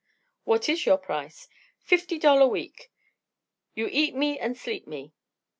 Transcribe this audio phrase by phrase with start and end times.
[0.45, 1.47] "What is your price?"
[1.79, 2.91] "Fifty dollar week.
[3.75, 5.13] You eat me an' sleep me."